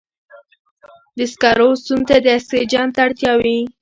د 1.17 1.19
سکرو 1.33 1.69
سون 1.85 1.99
ته 2.07 2.15
د 2.25 2.27
اکسیجن 2.37 2.87
ته 2.95 2.99
اړتیا 3.05 3.31
وي. 3.43 3.57